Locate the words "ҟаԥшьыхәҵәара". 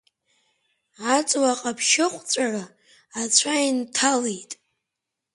1.59-2.63